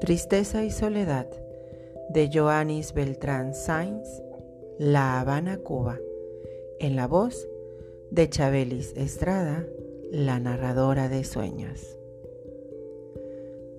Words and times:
Tristeza 0.00 0.64
y 0.64 0.70
Soledad 0.70 1.26
de 2.08 2.30
Joanis 2.32 2.94
Beltrán 2.94 3.54
Sainz, 3.54 4.08
La 4.78 5.20
Habana, 5.20 5.58
Cuba, 5.58 5.98
en 6.78 6.96
la 6.96 7.06
voz 7.06 7.48
de 8.10 8.28
Chabelis 8.28 8.94
Estrada, 8.96 9.66
la 10.10 10.38
narradora 10.40 11.08
de 11.08 11.24
sueños. 11.24 11.98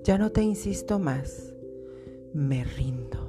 Ya 0.04 0.18
no 0.18 0.32
te 0.32 0.44
insisto 0.44 1.00
más, 1.00 1.54
me 2.34 2.64
rindo. 2.64 3.25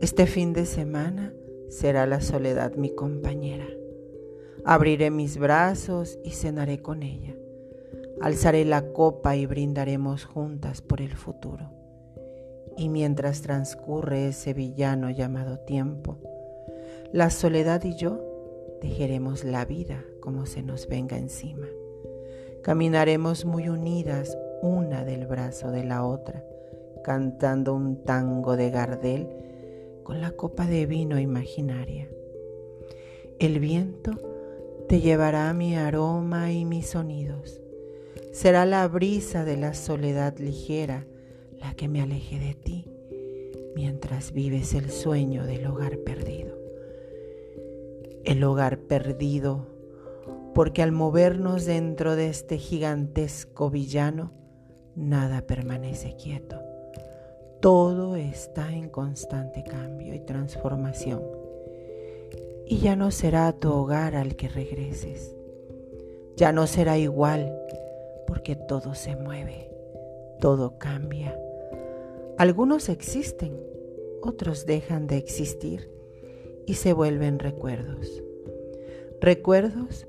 Este 0.00 0.26
fin 0.26 0.52
de 0.52 0.66
semana 0.66 1.32
será 1.70 2.06
la 2.06 2.20
soledad 2.20 2.74
mi 2.74 2.94
compañera. 2.94 3.66
Abriré 4.62 5.10
mis 5.10 5.38
brazos 5.38 6.18
y 6.22 6.32
cenaré 6.32 6.82
con 6.82 7.02
ella. 7.02 7.34
Alzaré 8.20 8.66
la 8.66 8.92
copa 8.92 9.36
y 9.36 9.46
brindaremos 9.46 10.26
juntas 10.26 10.82
por 10.82 11.00
el 11.00 11.14
futuro. 11.14 11.70
Y 12.76 12.90
mientras 12.90 13.40
transcurre 13.40 14.28
ese 14.28 14.52
villano 14.52 15.08
llamado 15.08 15.60
tiempo, 15.60 16.18
la 17.12 17.30
soledad 17.30 17.82
y 17.84 17.96
yo 17.96 18.20
tejeremos 18.82 19.44
la 19.44 19.64
vida 19.64 20.04
como 20.20 20.44
se 20.44 20.62
nos 20.62 20.88
venga 20.88 21.16
encima. 21.16 21.68
Caminaremos 22.62 23.46
muy 23.46 23.70
unidas 23.70 24.36
una 24.60 25.04
del 25.04 25.26
brazo 25.26 25.70
de 25.70 25.84
la 25.84 26.04
otra, 26.04 26.44
cantando 27.02 27.74
un 27.74 28.02
tango 28.02 28.56
de 28.56 28.70
Gardel 28.70 29.45
con 30.06 30.20
la 30.20 30.30
copa 30.30 30.68
de 30.68 30.86
vino 30.86 31.18
imaginaria. 31.18 32.08
El 33.40 33.58
viento 33.58 34.12
te 34.88 35.00
llevará 35.00 35.52
mi 35.52 35.74
aroma 35.74 36.52
y 36.52 36.64
mis 36.64 36.90
sonidos. 36.90 37.60
Será 38.30 38.66
la 38.66 38.86
brisa 38.86 39.44
de 39.44 39.56
la 39.56 39.74
soledad 39.74 40.38
ligera 40.38 41.08
la 41.58 41.74
que 41.74 41.88
me 41.88 42.02
aleje 42.02 42.38
de 42.38 42.54
ti 42.54 42.88
mientras 43.74 44.30
vives 44.30 44.74
el 44.74 44.90
sueño 44.90 45.44
del 45.44 45.66
hogar 45.66 45.98
perdido. 45.98 46.56
El 48.24 48.44
hogar 48.44 48.78
perdido 48.78 49.66
porque 50.54 50.82
al 50.82 50.92
movernos 50.92 51.64
dentro 51.64 52.14
de 52.14 52.28
este 52.28 52.58
gigantesco 52.58 53.70
villano, 53.70 54.30
nada 54.94 55.42
permanece 55.48 56.14
quieto. 56.14 56.75
Todo 57.60 58.16
está 58.16 58.72
en 58.72 58.88
constante 58.88 59.64
cambio 59.64 60.14
y 60.14 60.20
transformación. 60.20 61.22
Y 62.66 62.78
ya 62.78 62.96
no 62.96 63.10
será 63.10 63.52
tu 63.52 63.72
hogar 63.72 64.16
al 64.16 64.36
que 64.36 64.48
regreses. 64.48 65.34
Ya 66.36 66.52
no 66.52 66.66
será 66.66 66.98
igual 66.98 67.56
porque 68.26 68.56
todo 68.56 68.94
se 68.94 69.16
mueve, 69.16 69.70
todo 70.40 70.78
cambia 70.78 71.38
algunos 72.38 72.90
existen, 72.90 73.58
otros 74.20 74.66
dejan 74.66 75.06
de 75.06 75.16
existir 75.16 75.90
y 76.66 76.74
se 76.74 76.92
vuelven 76.92 77.38
recuerdos. 77.38 78.22
Recuerdos 79.22 80.06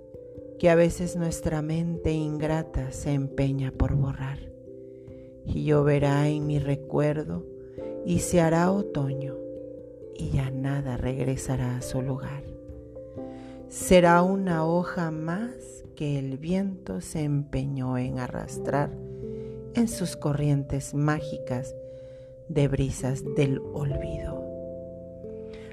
que 0.59 0.69
a 0.69 0.75
veces 0.75 1.15
nuestra 1.15 1.61
mente 1.61 2.11
ingrata 2.11 2.91
se 2.91 3.13
empeña 3.13 3.71
por 3.71 3.95
borrar. 3.95 4.46
Y 5.57 5.63
lloverá 5.63 6.27
en 6.27 6.45
mi 6.45 6.59
recuerdo 6.59 7.43
y 8.05 8.19
se 8.19 8.41
hará 8.41 8.71
otoño 8.71 9.35
y 10.15 10.29
ya 10.29 10.51
nada 10.51 10.97
regresará 10.97 11.77
a 11.77 11.81
su 11.81 12.03
lugar. 12.03 12.43
Será 13.67 14.21
una 14.21 14.67
hoja 14.67 15.09
más 15.09 15.83
que 15.95 16.19
el 16.19 16.37
viento 16.37 17.01
se 17.01 17.23
empeñó 17.23 17.97
en 17.97 18.19
arrastrar 18.19 18.91
en 19.73 19.87
sus 19.87 20.15
corrientes 20.15 20.93
mágicas 20.93 21.75
de 22.49 22.67
brisas 22.67 23.23
del 23.35 23.59
olvido. 23.73 24.45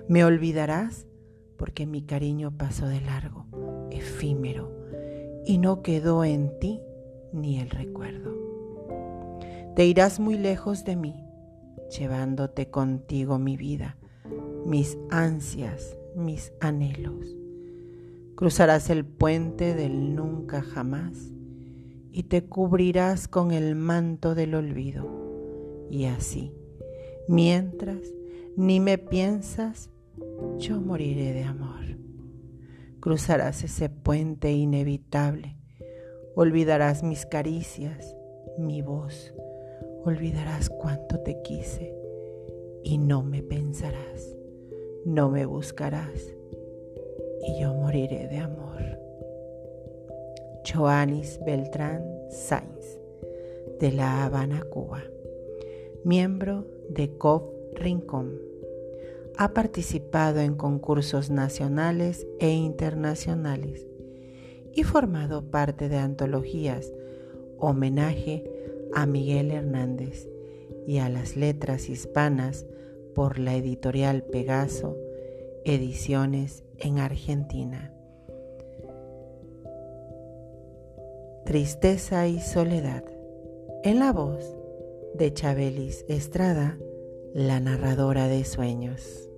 Me 0.08 0.24
olvidarás 0.24 1.06
porque 1.58 1.84
mi 1.84 2.00
cariño 2.00 2.56
pasó 2.56 2.86
de 2.86 3.02
largo, 3.02 3.44
efímero, 3.90 4.72
y 5.44 5.58
no 5.58 5.82
quedó 5.82 6.24
en 6.24 6.58
ti 6.58 6.80
ni 7.34 7.60
el 7.60 7.68
recuerdo. 7.68 8.53
Te 9.76 9.86
irás 9.86 10.20
muy 10.20 10.38
lejos 10.38 10.84
de 10.84 10.96
mí, 10.96 11.14
llevándote 11.96 12.70
contigo 12.70 13.38
mi 13.38 13.56
vida, 13.56 13.96
mis 14.66 14.98
ansias, 15.10 15.96
mis 16.14 16.52
anhelos. 16.60 17.36
Cruzarás 18.36 18.90
el 18.90 19.04
puente 19.04 19.74
del 19.74 20.14
nunca 20.14 20.62
jamás 20.62 21.32
y 22.12 22.24
te 22.24 22.44
cubrirás 22.44 23.28
con 23.28 23.52
el 23.52 23.74
manto 23.74 24.34
del 24.34 24.54
olvido. 24.54 25.22
Y 25.90 26.06
así, 26.06 26.52
Mientras 27.26 28.02
ni 28.54 28.80
me 28.80 28.98
piensas, 28.98 29.88
yo 30.58 30.78
moriré 30.78 31.32
de 31.32 31.44
amor. 31.44 31.80
Cruzarás 33.00 33.64
ese 33.64 33.88
puente 33.88 34.52
inevitable, 34.52 35.56
olvidarás 36.36 37.02
mis 37.02 37.24
caricias, 37.24 38.14
mi 38.58 38.82
voz, 38.82 39.34
olvidarás 40.04 40.68
cuánto 40.68 41.18
te 41.20 41.40
quise 41.42 41.94
y 42.82 42.98
no 42.98 43.22
me 43.22 43.42
pensarás, 43.42 44.36
no 45.04 45.30
me 45.30 45.46
buscarás 45.46 46.34
y 47.46 47.60
yo 47.60 47.72
moriré 47.74 48.28
de 48.28 48.38
amor. 48.38 48.82
Joanis 50.70 51.40
Beltrán 51.44 52.04
Sainz, 52.30 52.98
de 53.80 53.92
La 53.92 54.24
Habana, 54.24 54.62
Cuba, 54.62 55.02
miembro 56.04 56.66
de 56.88 57.16
COF 57.16 57.42
Rincón. 57.74 58.40
Ha 59.36 59.52
participado 59.52 60.40
en 60.40 60.54
concursos 60.54 61.30
nacionales 61.30 62.26
e 62.40 62.50
internacionales 62.50 63.86
y 64.72 64.84
formado 64.84 65.50
parte 65.50 65.88
de 65.88 65.96
antologías 65.96 66.92
Homenaje 67.58 68.53
a 68.94 69.06
Miguel 69.06 69.50
Hernández 69.50 70.28
y 70.86 70.98
a 70.98 71.08
las 71.08 71.36
letras 71.36 71.88
hispanas 71.88 72.66
por 73.14 73.38
la 73.38 73.54
editorial 73.54 74.22
Pegaso, 74.24 74.96
ediciones 75.64 76.64
en 76.78 76.98
Argentina. 76.98 77.92
Tristeza 81.44 82.26
y 82.26 82.40
soledad. 82.40 83.04
En 83.82 83.98
la 83.98 84.12
voz 84.12 84.56
de 85.14 85.32
Chabelis 85.32 86.04
Estrada, 86.08 86.78
la 87.34 87.60
narradora 87.60 88.28
de 88.28 88.44
sueños. 88.44 89.28